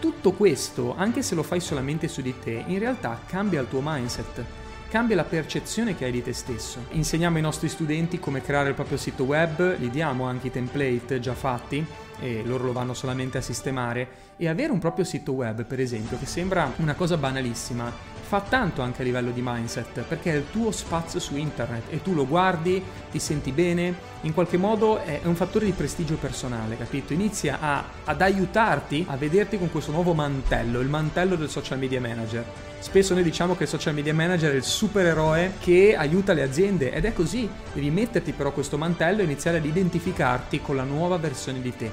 Tutto 0.01 0.33
questo, 0.33 0.97
anche 0.97 1.23
se 1.23 1.37
lo 1.37 1.45
fai 1.45 1.61
solamente 1.61 2.09
su 2.09 2.23
di 2.23 2.35
te, 2.41 2.65
in 2.67 2.81
realtà 2.81 3.21
cambia 3.25 3.61
il 3.61 3.69
tuo 3.69 3.79
mindset 3.85 4.62
cambia 4.93 5.17
la 5.17 5.25
percezione 5.25 5.97
che 5.97 6.05
hai 6.05 6.13
di 6.13 6.23
te 6.23 6.35
stesso. 6.35 6.85
Insegniamo 6.91 7.37
ai 7.37 7.43
nostri 7.43 7.71
studenti 7.71 8.19
come 8.21 8.43
creare 8.43 8.69
il 8.69 8.75
proprio 8.75 8.99
sito 8.99 9.25
web, 9.25 9.79
gli 9.79 9.89
diamo 9.89 10.27
anche 10.27 10.49
i 10.49 10.51
template 10.51 11.19
già 11.19 11.33
fatti 11.33 11.83
e 12.21 12.43
loro 12.45 12.65
lo 12.65 12.73
vanno 12.73 12.93
solamente 12.93 13.39
a 13.39 13.41
sistemare 13.41 14.07
e 14.37 14.49
avere 14.49 14.71
un 14.71 14.79
proprio 14.79 15.07
sito 15.07 15.33
web, 15.33 15.65
per 15.65 15.81
esempio, 15.81 16.19
che 16.19 16.27
sembra 16.27 16.71
una 16.77 16.93
cosa 16.93 17.17
banalissima, 17.17 17.91
fa 18.33 18.41
tanto 18.41 18.81
anche 18.81 19.03
a 19.03 19.05
livello 19.05 19.31
di 19.31 19.43
mindset, 19.45 20.01
perché 20.09 20.33
è 20.33 20.37
il 20.37 20.45
tuo 20.51 20.71
spazio 20.71 21.21
su 21.21 21.37
internet 21.37 21.93
e 21.93 22.01
tu 22.01 22.15
lo 22.15 22.27
guardi, 22.27 22.83
ti 23.11 23.19
senti 23.19 23.53
bene, 23.53 23.95
in 24.23 24.33
qualche 24.33 24.57
modo 24.57 25.03
è 25.03 25.21
un 25.25 25.35
fattore 25.35 25.67
di 25.67 25.73
prestigio 25.73 26.15
personale, 26.15 26.79
capito? 26.79 27.13
Inizia 27.13 27.59
a, 27.61 27.85
ad 28.05 28.23
aiutarti 28.23 29.05
a 29.07 29.17
vederti 29.17 29.59
con 29.59 29.71
questo 29.71 29.93
nuovo 29.93 30.15
mantello, 30.15 30.81
il 30.81 30.89
mantello 30.89 31.37
del 31.37 31.51
social 31.51 31.79
media 31.79 32.01
manager 32.01 32.43
Spesso 32.79 33.13
noi 33.13 33.23
diciamo 33.23 33.55
che 33.55 33.65
il 33.65 33.69
social 33.69 33.93
media 33.93 34.15
manager 34.15 34.51
è 34.51 34.57
il 34.57 34.65
supereroe 34.65 35.53
che 35.61 35.95
aiuta 35.95 36.33
le 36.33 36.43
aziende 36.43 36.91
ed 36.91 37.05
è 37.05 37.13
così. 37.13 37.49
Devi 37.73 37.91
metterti 37.91 38.33
però 38.33 38.51
questo 38.51 38.79
mantello 38.79 39.21
e 39.21 39.25
iniziare 39.25 39.59
ad 39.59 39.65
identificarti 39.67 40.61
con 40.63 40.75
la 40.75 40.83
nuova 40.83 41.19
versione 41.19 41.61
di 41.61 41.77
te, 41.77 41.91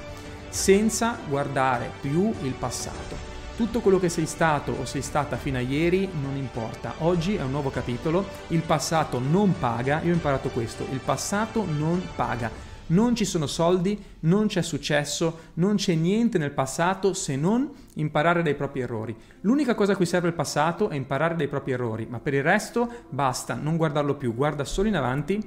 senza 0.48 1.16
guardare 1.28 1.90
più 2.00 2.34
il 2.42 2.54
passato. 2.58 3.29
Tutto 3.60 3.80
quello 3.80 3.98
che 3.98 4.08
sei 4.08 4.24
stato 4.24 4.72
o 4.72 4.86
sei 4.86 5.02
stata 5.02 5.36
fino 5.36 5.58
a 5.58 5.60
ieri 5.60 6.08
non 6.22 6.34
importa. 6.34 6.94
Oggi 7.00 7.34
è 7.34 7.42
un 7.42 7.50
nuovo 7.50 7.68
capitolo. 7.68 8.26
Il 8.46 8.62
passato 8.62 9.18
non 9.18 9.54
paga. 9.58 10.00
Io 10.00 10.12
ho 10.12 10.14
imparato 10.14 10.48
questo. 10.48 10.86
Il 10.90 11.00
passato 11.00 11.66
non 11.66 12.02
paga 12.16 12.50
non 12.86 13.14
ci 13.14 13.26
sono 13.26 13.46
soldi, 13.46 14.02
non 14.20 14.46
c'è 14.46 14.62
successo, 14.62 15.50
non 15.54 15.76
c'è 15.76 15.94
niente 15.94 16.38
nel 16.38 16.50
passato 16.52 17.12
se 17.12 17.36
non 17.36 17.70
imparare 17.96 18.42
dai 18.42 18.54
propri 18.56 18.80
errori. 18.80 19.14
L'unica 19.42 19.74
cosa 19.74 19.92
a 19.92 19.96
cui 19.96 20.06
serve 20.06 20.28
il 20.28 20.34
passato 20.34 20.88
è 20.88 20.96
imparare 20.96 21.36
dai 21.36 21.46
propri 21.46 21.70
errori, 21.70 22.06
ma 22.08 22.18
per 22.18 22.34
il 22.34 22.42
resto 22.42 22.90
basta, 23.10 23.54
non 23.54 23.76
guardarlo 23.76 24.16
più, 24.16 24.34
guarda 24.34 24.64
solo 24.64 24.88
in 24.88 24.96
avanti 24.96 25.40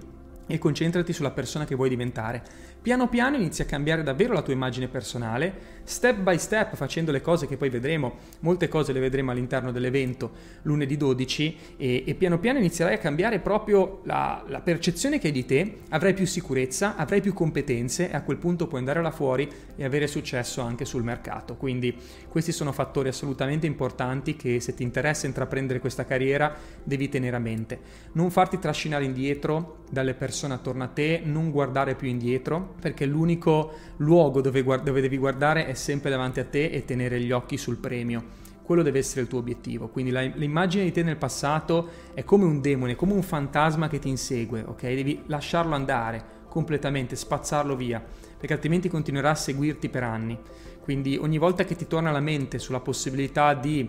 e 0.45 0.57
concentrati 0.57 1.13
sulla 1.13 1.31
persona 1.31 1.65
che 1.65 1.75
vuoi 1.75 1.89
diventare. 1.89 2.43
Piano 2.81 3.07
piano 3.07 3.37
inizi 3.37 3.61
a 3.61 3.65
cambiare 3.65 4.03
davvero 4.03 4.33
la 4.33 4.41
tua 4.41 4.53
immagine 4.53 4.89
personale, 4.89 5.81
step 5.83 6.17
by 6.17 6.37
step, 6.37 6.75
facendo 6.75 7.11
le 7.11 7.21
cose 7.21 7.47
che 7.47 7.57
poi 7.57 7.69
vedremo, 7.69 8.17
molte 8.39 8.67
cose 8.67 8.93
le 8.93 8.99
vedremo 8.99 9.31
all'interno 9.31 9.71
dell'evento 9.71 10.31
lunedì 10.63 10.97
12 10.97 11.57
e, 11.77 12.03
e 12.05 12.13
piano 12.15 12.39
piano 12.39 12.59
inizierai 12.59 12.95
a 12.95 12.97
cambiare 12.97 13.39
proprio 13.39 14.01
la, 14.03 14.43
la 14.47 14.61
percezione 14.61 15.19
che 15.19 15.27
hai 15.27 15.33
di 15.33 15.45
te, 15.45 15.79
avrai 15.89 16.13
più 16.13 16.25
sicurezza, 16.25 16.95
avrai 16.95 17.21
più 17.21 17.33
competenze 17.33 18.09
e 18.09 18.15
a 18.15 18.21
quel 18.21 18.37
punto 18.37 18.67
puoi 18.67 18.79
andare 18.79 19.01
là 19.01 19.11
fuori 19.11 19.49
e 19.75 19.83
avere 19.83 20.07
successo 20.07 20.61
anche 20.61 20.85
sul 20.85 21.03
mercato. 21.03 21.55
Quindi 21.55 21.95
questi 22.29 22.51
sono 22.51 22.71
fattori 22.71 23.09
assolutamente 23.09 23.67
importanti 23.67 24.35
che 24.35 24.59
se 24.59 24.73
ti 24.73 24.83
interessa 24.83 25.27
intraprendere 25.27 25.79
questa 25.79 26.05
carriera 26.05 26.55
devi 26.83 27.09
tenere 27.09 27.35
a 27.35 27.39
mente. 27.39 27.79
Non 28.13 28.31
farti 28.31 28.59
trascinare 28.59 29.03
indietro 29.03 29.81
dalle 29.89 30.13
persone 30.13 30.53
attorno 30.53 30.83
a 30.83 30.87
te, 30.87 31.21
non 31.23 31.51
guardare 31.51 31.95
più 31.95 32.07
indietro 32.07 32.73
perché 32.79 33.05
l'unico 33.05 33.73
luogo 33.97 34.41
dove, 34.41 34.63
guard- 34.63 34.83
dove 34.83 35.01
devi 35.01 35.17
guardare 35.17 35.67
è 35.67 35.72
sempre 35.75 36.09
davanti 36.09 36.39
a 36.39 36.45
te 36.45 36.65
e 36.65 36.85
tenere 36.85 37.19
gli 37.19 37.31
occhi 37.31 37.57
sul 37.57 37.77
premio 37.77 38.41
quello 38.63 38.81
deve 38.81 38.99
essere 38.99 39.21
il 39.21 39.27
tuo 39.27 39.39
obiettivo. 39.39 39.89
Quindi 39.89 40.11
la, 40.11 40.21
l'immagine 40.21 40.85
di 40.85 40.91
te 40.91 41.03
nel 41.03 41.17
passato 41.17 41.89
è 42.13 42.23
come 42.23 42.45
un 42.45 42.61
demone, 42.61 42.95
come 42.95 43.13
un 43.13 43.21
fantasma 43.21 43.89
che 43.89 43.99
ti 43.99 44.09
insegue, 44.09 44.63
ok? 44.65 44.81
Devi 44.81 45.23
lasciarlo 45.27 45.75
andare 45.75 46.41
completamente, 46.47 47.15
spazzarlo 47.15 47.75
via, 47.75 48.01
perché 48.37 48.53
altrimenti 48.53 48.87
continuerà 48.87 49.31
a 49.31 49.35
seguirti 49.35 49.89
per 49.89 50.03
anni. 50.03 50.37
Quindi 50.81 51.17
ogni 51.17 51.37
volta 51.37 51.63
che 51.65 51.75
ti 51.75 51.87
torna 51.87 52.11
la 52.11 52.19
mente 52.19 52.57
sulla 52.59 52.79
possibilità 52.79 53.53
di 53.53 53.87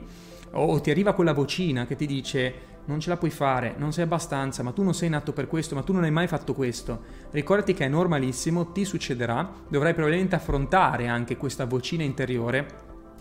o 0.57 0.81
ti 0.81 0.91
arriva 0.91 1.15
quella 1.15 1.33
vocina 1.33 1.85
che 1.85 1.97
ti 1.97 2.07
dice 2.07 2.55
non 2.87 3.01
ce 3.01 3.09
la 3.09 3.17
puoi 3.17 3.31
fare, 3.31 3.75
non 3.77 3.93
sei 3.93 4.05
abbastanza, 4.05 4.63
ma 4.63 4.73
tu 4.73 4.83
non 4.83 4.95
sei 4.95 5.09
nato 5.09 5.33
per 5.33 5.47
questo, 5.47 5.75
ma 5.75 5.83
tu 5.83 5.93
non 5.93 6.05
hai 6.05 6.11
mai 6.11 6.27
fatto 6.27 6.55
questo. 6.55 7.03
Ricordati 7.31 7.75
che 7.75 7.85
è 7.85 7.89
normalissimo, 7.89 8.73
ti 8.73 8.85
succederà, 8.85 9.51
dovrai 9.69 9.95
probabilmente 9.95 10.35
affrontare 10.35 11.07
anche 11.07 11.37
questa 11.37 11.65
vocina 11.65 12.03
interiore, 12.03 12.67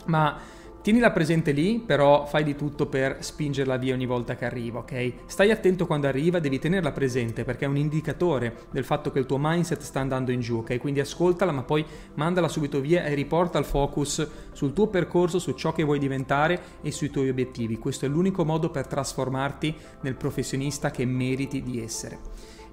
ma 0.06 0.38
Tienila 0.84 1.12
presente 1.12 1.54
lì, 1.54 1.80
però 1.80 2.26
fai 2.26 2.44
di 2.44 2.58
tutto 2.58 2.88
per 2.88 3.20
spingerla 3.22 3.78
via 3.78 3.94
ogni 3.94 4.06
volta 4.06 4.36
che 4.36 4.44
arriva, 4.44 4.80
ok? 4.80 5.14
Stai 5.28 5.50
attento 5.50 5.88
quando 5.88 6.08
arriva, 6.08 6.40
devi 6.40 6.60
tenerla 6.60 6.92
presente 6.92 7.46
perché 7.46 7.64
è 7.64 7.70
un 7.70 7.78
indicatore 7.78 8.66
del 8.70 8.84
fatto 8.84 9.10
che 9.10 9.20
il 9.20 9.26
tuo 9.26 9.38
mindset 9.40 9.80
sta 9.82 10.02
andando 10.02 10.32
in 10.32 10.42
giù, 10.42 10.58
ok? 10.58 10.78
Quindi 10.80 11.00
ascoltala, 11.00 11.54
ma 11.54 11.64
poi 11.64 11.86
mandala 12.16 12.50
subito 12.50 12.82
via 12.82 13.06
e 13.06 13.14
riporta 13.14 13.58
il 13.60 13.64
focus 13.64 14.28
sul 14.52 14.74
tuo 14.74 14.88
percorso, 14.88 15.40
su 15.40 15.54
ciò 15.54 15.72
che 15.72 15.84
vuoi 15.84 16.00
diventare 16.00 16.60
e 16.82 16.92
sui 16.92 17.10
tuoi 17.10 17.30
obiettivi. 17.30 17.80
Questo 17.80 18.04
è 18.04 18.10
l'unico 18.10 18.44
modo 18.44 18.70
per 18.70 18.86
trasformarti 18.86 19.74
nel 20.02 20.16
professionista 20.16 20.92
che 20.92 21.06
meriti 21.06 21.64
di 21.64 21.82
essere 21.82 22.20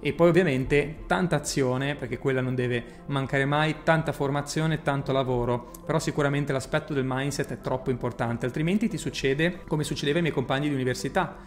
e 0.01 0.13
poi 0.13 0.29
ovviamente 0.29 1.03
tanta 1.05 1.35
azione, 1.35 1.95
perché 1.95 2.17
quella 2.17 2.41
non 2.41 2.55
deve 2.55 3.03
mancare 3.05 3.45
mai, 3.45 3.77
tanta 3.83 4.11
formazione, 4.11 4.81
tanto 4.81 5.11
lavoro, 5.11 5.69
però 5.85 5.99
sicuramente 5.99 6.51
l'aspetto 6.51 6.93
del 6.93 7.05
mindset 7.07 7.51
è 7.51 7.61
troppo 7.61 7.91
importante, 7.91 8.45
altrimenti 8.45 8.89
ti 8.89 8.97
succede 8.97 9.59
come 9.67 9.83
succedeva 9.83 10.17
ai 10.17 10.23
miei 10.23 10.33
compagni 10.33 10.67
di 10.67 10.73
università. 10.73 11.37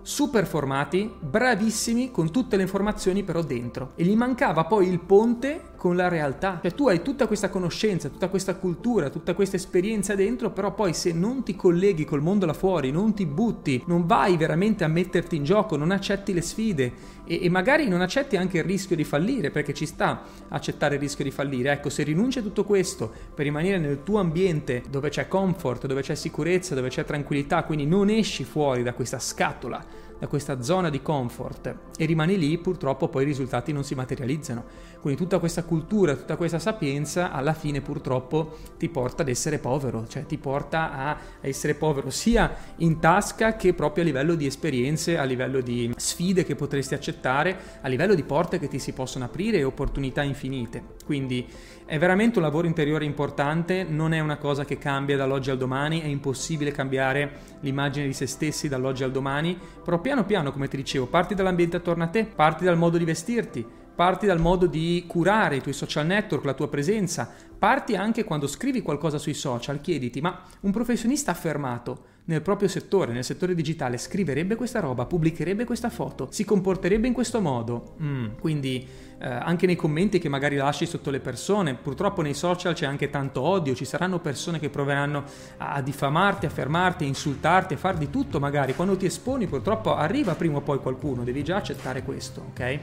Super 0.00 0.46
formati, 0.46 1.12
bravissimi 1.18 2.10
con 2.10 2.30
tutte 2.30 2.56
le 2.56 2.62
informazioni 2.62 3.24
però 3.24 3.42
dentro. 3.42 3.92
E 3.96 4.04
gli 4.04 4.14
mancava 4.14 4.64
poi 4.64 4.86
il 4.86 5.00
ponte 5.00 5.72
con 5.84 5.96
la 5.96 6.08
realtà. 6.08 6.60
Cioè 6.62 6.72
tu 6.72 6.88
hai 6.88 7.02
tutta 7.02 7.26
questa 7.26 7.50
conoscenza, 7.50 8.08
tutta 8.08 8.30
questa 8.30 8.54
cultura, 8.54 9.10
tutta 9.10 9.34
questa 9.34 9.56
esperienza 9.56 10.14
dentro, 10.14 10.50
però 10.50 10.72
poi 10.72 10.94
se 10.94 11.12
non 11.12 11.42
ti 11.42 11.54
colleghi 11.54 12.06
col 12.06 12.22
mondo 12.22 12.46
là 12.46 12.54
fuori, 12.54 12.90
non 12.90 13.12
ti 13.12 13.26
butti, 13.26 13.82
non 13.86 14.06
vai 14.06 14.38
veramente 14.38 14.84
a 14.84 14.88
metterti 14.88 15.36
in 15.36 15.44
gioco, 15.44 15.76
non 15.76 15.90
accetti 15.90 16.32
le 16.32 16.40
sfide 16.40 16.92
e, 17.26 17.40
e 17.42 17.50
magari 17.50 17.86
non 17.86 18.00
accetti 18.00 18.38
anche 18.38 18.56
il 18.56 18.64
rischio 18.64 18.96
di 18.96 19.04
fallire, 19.04 19.50
perché 19.50 19.74
ci 19.74 19.84
sta 19.84 20.22
accettare 20.48 20.94
il 20.94 21.02
rischio 21.02 21.22
di 21.22 21.30
fallire. 21.30 21.72
Ecco, 21.72 21.90
se 21.90 22.02
rinunci 22.02 22.38
a 22.38 22.42
tutto 22.42 22.64
questo 22.64 23.12
per 23.34 23.44
rimanere 23.44 23.76
nel 23.76 24.02
tuo 24.04 24.20
ambiente 24.20 24.84
dove 24.88 25.10
c'è 25.10 25.28
comfort, 25.28 25.84
dove 25.84 26.00
c'è 26.00 26.14
sicurezza, 26.14 26.74
dove 26.74 26.88
c'è 26.88 27.04
tranquillità, 27.04 27.62
quindi 27.64 27.84
non 27.84 28.08
esci 28.08 28.44
fuori 28.44 28.82
da 28.82 28.94
questa 28.94 29.18
scatola 29.18 30.03
da 30.18 30.26
questa 30.26 30.62
zona 30.62 30.90
di 30.90 31.02
comfort 31.02 31.74
e 31.96 32.04
rimani 32.06 32.38
lì, 32.38 32.56
purtroppo 32.58 33.08
poi 33.08 33.22
i 33.22 33.26
risultati 33.26 33.72
non 33.72 33.84
si 33.84 33.94
materializzano. 33.94 34.92
Quindi 35.00 35.20
tutta 35.20 35.38
questa 35.38 35.64
cultura, 35.64 36.14
tutta 36.14 36.36
questa 36.36 36.58
sapienza 36.58 37.30
alla 37.30 37.52
fine 37.52 37.82
purtroppo 37.82 38.56
ti 38.78 38.88
porta 38.88 39.22
ad 39.22 39.28
essere 39.28 39.58
povero, 39.58 40.06
cioè 40.08 40.24
ti 40.24 40.38
porta 40.38 40.92
a 40.92 41.18
essere 41.40 41.74
povero 41.74 42.08
sia 42.08 42.54
in 42.76 42.98
tasca 43.00 43.56
che 43.56 43.74
proprio 43.74 44.02
a 44.02 44.06
livello 44.06 44.34
di 44.34 44.46
esperienze, 44.46 45.18
a 45.18 45.24
livello 45.24 45.60
di 45.60 45.92
sfide 45.96 46.44
che 46.44 46.54
potresti 46.54 46.94
accettare, 46.94 47.56
a 47.82 47.88
livello 47.88 48.14
di 48.14 48.22
porte 48.22 48.58
che 48.58 48.68
ti 48.68 48.78
si 48.78 48.92
possono 48.92 49.26
aprire 49.26 49.58
e 49.58 49.64
opportunità 49.64 50.22
infinite. 50.22 50.82
Quindi 51.04 51.46
è 51.86 51.98
veramente 51.98 52.38
un 52.38 52.44
lavoro 52.44 52.66
interiore 52.66 53.04
importante, 53.04 53.84
non 53.84 54.14
è 54.14 54.20
una 54.20 54.38
cosa 54.38 54.64
che 54.64 54.78
cambia 54.78 55.18
dall'oggi 55.18 55.50
al 55.50 55.58
domani, 55.58 56.00
è 56.00 56.06
impossibile 56.06 56.72
cambiare 56.72 57.58
l'immagine 57.60 58.06
di 58.06 58.14
se 58.14 58.26
stessi 58.26 58.68
dall'oggi 58.68 59.04
al 59.04 59.12
domani, 59.12 59.58
però 59.84 59.98
piano 60.14 60.24
piano, 60.24 60.52
come 60.52 60.68
ti 60.68 60.76
dicevo, 60.76 61.06
parti 61.06 61.34
dall'ambiente 61.34 61.76
attorno 61.76 62.04
a 62.04 62.06
te, 62.06 62.24
parti 62.24 62.64
dal 62.64 62.76
modo 62.76 62.98
di 62.98 63.04
vestirti, 63.04 63.66
parti 63.94 64.26
dal 64.26 64.40
modo 64.40 64.66
di 64.66 65.04
curare 65.06 65.56
i 65.56 65.60
tuoi 65.60 65.74
social 65.74 66.06
network, 66.06 66.44
la 66.44 66.54
tua 66.54 66.68
presenza, 66.68 67.30
parti 67.58 67.94
anche 67.94 68.24
quando 68.24 68.46
scrivi 68.46 68.82
qualcosa 68.82 69.18
sui 69.18 69.34
social, 69.34 69.80
chiediti, 69.80 70.20
ma 70.20 70.42
un 70.60 70.72
professionista 70.72 71.30
affermato 71.30 72.12
nel 72.26 72.40
proprio 72.40 72.68
settore, 72.68 73.12
nel 73.12 73.24
settore 73.24 73.54
digitale, 73.54 73.98
scriverebbe 73.98 74.56
questa 74.56 74.80
roba, 74.80 75.04
pubblicherebbe 75.04 75.64
questa 75.64 75.90
foto, 75.90 76.28
si 76.30 76.44
comporterebbe 76.44 77.06
in 77.06 77.12
questo 77.12 77.40
modo? 77.40 77.96
Mm, 78.02 78.26
quindi 78.40 78.86
eh, 79.18 79.28
anche 79.28 79.66
nei 79.66 79.76
commenti 79.76 80.18
che 80.18 80.30
magari 80.30 80.56
lasci 80.56 80.86
sotto 80.86 81.10
le 81.10 81.20
persone, 81.20 81.74
purtroppo 81.74 82.22
nei 82.22 82.32
social 82.32 82.72
c'è 82.72 82.86
anche 82.86 83.10
tanto 83.10 83.42
odio, 83.42 83.74
ci 83.74 83.84
saranno 83.84 84.20
persone 84.20 84.58
che 84.58 84.70
proveranno 84.70 85.24
a 85.58 85.82
diffamarti, 85.82 86.46
a 86.46 86.50
fermarti, 86.50 87.04
a 87.04 87.08
insultarti, 87.08 87.74
a 87.74 87.78
far 87.78 87.96
di 87.96 88.08
tutto 88.08 88.40
magari, 88.40 88.74
quando 88.74 88.96
ti 88.96 89.04
esponi 89.04 89.46
purtroppo 89.46 89.94
arriva 89.94 90.34
prima 90.34 90.58
o 90.58 90.62
poi 90.62 90.78
qualcuno, 90.78 91.24
devi 91.24 91.44
già 91.44 91.56
accettare 91.56 92.02
questo, 92.02 92.46
ok? 92.50 92.80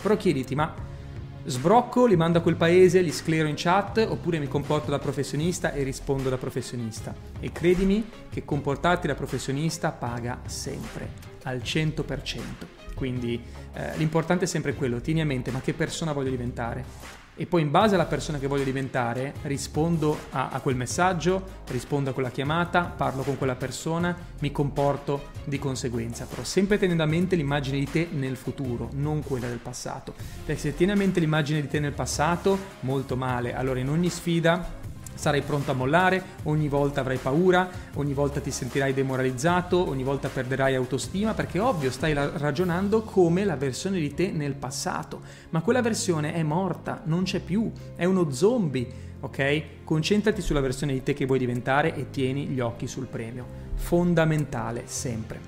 Però 0.00 0.16
chiediti, 0.16 0.54
ma 0.54 0.74
sbrocco, 1.44 2.06
li 2.06 2.16
mando 2.16 2.38
a 2.38 2.42
quel 2.42 2.56
paese, 2.56 3.00
li 3.00 3.12
sclero 3.12 3.48
in 3.48 3.54
chat 3.56 4.06
oppure 4.08 4.38
mi 4.38 4.48
comporto 4.48 4.90
da 4.90 4.98
professionista 4.98 5.72
e 5.72 5.82
rispondo 5.82 6.28
da 6.28 6.36
professionista. 6.36 7.14
E 7.40 7.52
credimi 7.52 8.08
che 8.30 8.44
comportarti 8.44 9.06
da 9.06 9.14
professionista 9.14 9.92
paga 9.92 10.40
sempre, 10.46 11.08
al 11.44 11.58
100%. 11.58 12.40
Quindi 12.94 13.42
eh, 13.72 13.96
l'importante 13.96 14.44
è 14.44 14.48
sempre 14.48 14.74
quello, 14.74 15.00
tieni 15.00 15.22
a 15.22 15.26
mente 15.26 15.50
ma 15.50 15.60
che 15.60 15.72
persona 15.72 16.12
voglio 16.12 16.30
diventare 16.30 16.84
e 17.40 17.46
poi 17.46 17.62
in 17.62 17.70
base 17.70 17.94
alla 17.94 18.04
persona 18.04 18.38
che 18.38 18.46
voglio 18.46 18.64
diventare 18.64 19.32
rispondo 19.44 20.14
a, 20.32 20.50
a, 20.50 20.60
quel 20.60 20.76
messaggio, 20.76 21.62
rispondo 21.68 22.10
a 22.10 22.12
quella 22.12 22.28
chiamata, 22.28 22.82
parlo 22.82 23.22
con 23.22 23.38
quella 23.38 23.54
persona, 23.54 24.14
mi 24.40 24.52
comporto 24.52 25.28
di 25.44 25.58
conseguenza, 25.58 26.26
però 26.26 26.44
sempre 26.44 26.76
tenendo 26.76 27.02
a 27.02 27.06
mente 27.06 27.36
l'immagine 27.36 27.78
di 27.78 27.88
te 27.88 28.08
nel 28.10 28.36
futuro, 28.36 28.90
non 28.92 29.22
quella 29.22 29.46
del 29.46 29.56
passato, 29.56 30.12
perché 30.44 30.60
se 30.60 30.74
tieni 30.74 30.92
a 30.92 30.96
mente 30.96 31.18
l'immagine 31.18 31.62
di 31.62 31.68
te 31.68 31.80
nel 31.80 31.94
passato, 31.94 32.58
molto 32.80 33.16
male, 33.16 33.54
allora 33.54 33.80
in 33.80 33.88
ogni 33.88 34.10
sfida 34.10 34.79
sarai 35.20 35.42
pronto 35.42 35.70
a 35.70 35.74
mollare, 35.74 36.22
ogni 36.44 36.68
volta 36.68 37.00
avrai 37.00 37.18
paura, 37.18 37.68
ogni 37.96 38.14
volta 38.14 38.40
ti 38.40 38.50
sentirai 38.50 38.94
demoralizzato, 38.94 39.86
ogni 39.86 40.02
volta 40.02 40.28
perderai 40.28 40.74
autostima, 40.74 41.34
perché 41.34 41.58
ovvio 41.58 41.90
stai 41.90 42.14
ragionando 42.14 43.02
come 43.02 43.44
la 43.44 43.56
versione 43.56 44.00
di 44.00 44.14
te 44.14 44.30
nel 44.30 44.54
passato, 44.54 45.20
ma 45.50 45.60
quella 45.60 45.82
versione 45.82 46.32
è 46.32 46.42
morta, 46.42 47.02
non 47.04 47.24
c'è 47.24 47.40
più, 47.40 47.70
è 47.96 48.06
uno 48.06 48.30
zombie. 48.30 49.08
Ok? 49.20 49.84
Concentrati 49.84 50.40
sulla 50.40 50.60
versione 50.60 50.94
di 50.94 51.02
te 51.02 51.12
che 51.12 51.26
vuoi 51.26 51.38
diventare 51.38 51.94
e 51.94 52.08
tieni 52.08 52.46
gli 52.46 52.60
occhi 52.60 52.86
sul 52.86 53.04
premio. 53.04 53.44
Fondamentale 53.74 54.84
sempre. 54.86 55.38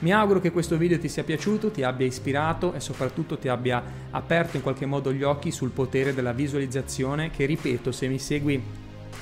Mi 0.00 0.12
auguro 0.12 0.40
che 0.40 0.50
questo 0.50 0.76
video 0.76 0.98
ti 0.98 1.08
sia 1.08 1.22
piaciuto, 1.22 1.70
ti 1.70 1.84
abbia 1.84 2.06
ispirato 2.06 2.72
e 2.72 2.80
soprattutto 2.80 3.38
ti 3.38 3.46
abbia 3.46 3.80
aperto 4.10 4.56
in 4.56 4.62
qualche 4.64 4.86
modo 4.86 5.12
gli 5.12 5.22
occhi 5.22 5.52
sul 5.52 5.70
potere 5.70 6.12
della 6.12 6.32
visualizzazione 6.32 7.30
che, 7.30 7.46
ripeto, 7.46 7.92
se 7.92 8.08
mi 8.08 8.18
segui 8.18 8.60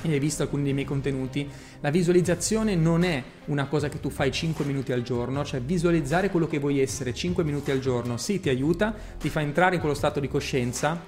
e 0.01 0.11
hai 0.11 0.19
visto 0.19 0.43
alcuni 0.43 0.63
dei 0.63 0.73
miei 0.73 0.85
contenuti, 0.85 1.47
la 1.79 1.89
visualizzazione 1.89 2.75
non 2.75 3.03
è 3.03 3.23
una 3.45 3.67
cosa 3.67 3.89
che 3.89 3.99
tu 3.99 4.09
fai 4.09 4.31
5 4.31 4.65
minuti 4.65 4.91
al 4.91 5.01
giorno, 5.01 5.43
cioè 5.43 5.61
visualizzare 5.61 6.29
quello 6.29 6.47
che 6.47 6.59
vuoi 6.59 6.79
essere 6.79 7.13
5 7.13 7.43
minuti 7.43 7.71
al 7.71 7.79
giorno, 7.79 8.17
sì 8.17 8.39
ti 8.39 8.49
aiuta, 8.49 8.93
ti 9.19 9.29
fa 9.29 9.41
entrare 9.41 9.75
in 9.75 9.81
quello 9.81 9.95
stato 9.95 10.19
di 10.19 10.27
coscienza, 10.27 11.01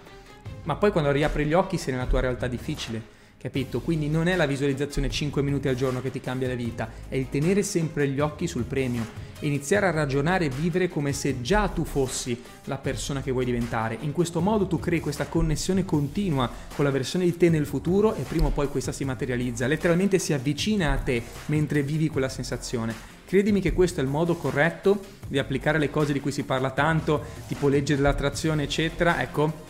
ma 0.64 0.76
poi 0.76 0.92
quando 0.92 1.12
riapri 1.12 1.46
gli 1.46 1.54
occhi 1.54 1.78
sei 1.78 1.94
nella 1.94 2.08
tua 2.08 2.20
realtà 2.20 2.48
difficile 2.48 3.20
capito? 3.42 3.82
Quindi 3.82 4.08
non 4.08 4.28
è 4.28 4.36
la 4.36 4.46
visualizzazione 4.46 5.10
5 5.10 5.42
minuti 5.42 5.68
al 5.68 5.76
giorno 5.76 6.00
che 6.00 6.12
ti 6.12 6.20
cambia 6.20 6.48
la 6.48 6.54
vita, 6.54 6.88
è 7.10 7.16
il 7.16 7.28
tenere 7.28 7.64
sempre 7.64 8.08
gli 8.08 8.20
occhi 8.20 8.46
sul 8.46 8.66
premio 8.66 9.31
iniziare 9.42 9.88
a 9.88 9.92
ragionare 9.92 10.46
e 10.46 10.50
vivere 10.50 10.90
come 10.90 11.14
se 11.14 11.42
già 11.42 11.68
tu 11.68 11.84
fossi 11.84 12.42
la 12.66 12.78
persona 12.78 13.22
che 13.22 13.32
vuoi 13.32 13.46
diventare. 13.46 13.98
In 14.02 14.12
questo 14.12 14.42
modo 14.42 14.68
tu 14.68 14.80
crei 14.80 15.00
questa 15.00 15.28
connessione 15.28 15.86
continua 15.86 16.50
con 16.76 16.86
la 16.86 16.92
versione 16.92 17.26
di 17.26 17.38
te 17.38 17.50
nel 17.50 17.66
futuro 17.66 18.16
e 18.16 18.22
prima 18.24 18.48
o 18.48 18.52
poi 18.52 18.68
questa 18.68 18.92
si 18.92 19.06
materializza, 19.06 19.68
letteralmente 19.68 20.20
si 20.20 20.34
avvicina 20.34 20.92
a 20.92 20.98
te 20.98 21.22
mentre 21.48 21.84
vivi 21.84 22.10
quella 22.10 22.30
sensazione. 22.30 23.20
Credimi 23.26 23.62
che 23.62 23.72
questo 23.72 24.02
è 24.02 24.04
il 24.04 24.10
modo 24.10 24.36
corretto 24.36 25.00
di 25.26 25.40
applicare 25.40 25.78
le 25.78 25.90
cose 25.90 26.12
di 26.12 26.20
cui 26.20 26.34
si 26.34 26.44
parla 26.44 26.72
tanto, 26.72 27.24
tipo 27.48 27.70
legge 27.70 27.96
dell'attrazione, 27.96 28.64
eccetera. 28.64 29.22
Ecco, 29.22 29.70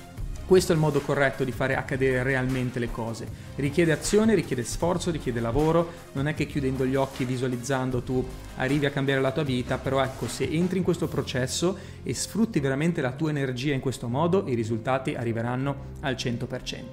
questo 0.52 0.74
è 0.74 0.76
il 0.76 0.82
modo 0.82 1.00
corretto 1.00 1.46
di 1.46 1.54
fare 1.54 1.78
accadere 1.78 2.24
realmente 2.24 2.78
le 2.78 2.92
cose. 2.92 3.26
Richiede 3.56 3.94
azione, 3.94 4.36
richiede 4.36 4.64
sforzo, 4.64 5.10
richiede 5.10 5.40
lavoro, 5.40 5.90
non 6.12 6.28
è 6.28 6.34
che 6.34 6.46
chiudendo 6.46 6.86
gli 6.86 6.96
occhi 6.96 7.24
e 7.24 7.26
visualizzando 7.26 8.02
tu 8.02 8.22
arrivi 8.58 8.86
a 8.86 8.90
cambiare 8.90 9.22
la 9.22 9.32
tua 9.32 9.44
vita, 9.44 9.78
però 9.78 10.04
ecco, 10.04 10.28
se 10.28 10.44
entri 10.44 10.80
in 10.80 10.84
questo 10.84 11.08
processo 11.08 11.78
e 12.04 12.14
sfrutti 12.14 12.60
veramente 12.60 13.00
la 13.00 13.14
tua 13.14 13.30
energia 13.30 13.74
in 13.74 13.80
questo 13.80 14.10
modo, 14.10 14.44
i 14.46 14.54
risultati 14.54 15.16
arriveranno 15.16 15.76
al 16.02 16.16
100%. 16.16 16.84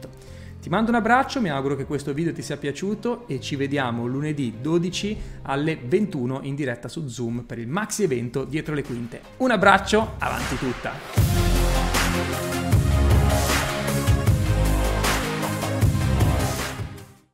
Ti 0.63 0.69
mando 0.69 0.93
un 0.93 0.97
abbraccio, 0.97 1.41
mi 1.41 1.51
auguro 1.51 1.75
che 1.75 1.85
questo 1.85 2.15
video 2.15 2.33
ti 2.33 2.43
sia 2.43 2.59
piaciuto 2.59 3.27
e 3.27 3.41
ci 3.41 3.57
vediamo 3.57 4.07
lunedì 4.07 4.59
12 4.61 5.17
alle 5.43 5.77
21 5.85 6.43
in 6.43 6.55
diretta 6.55 6.87
su 6.87 7.09
Zoom 7.09 7.41
per 7.41 7.59
il 7.59 7.67
maxi 7.67 8.05
evento 8.05 8.45
dietro 8.45 8.77
le 8.77 8.85
quinte. 8.85 9.21
Un 9.39 9.51
abbraccio, 9.51 10.15
avanti 10.19 10.57
tutta! 10.59 11.28